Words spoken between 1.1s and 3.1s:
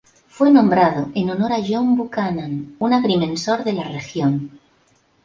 en honor a John Buchanan, un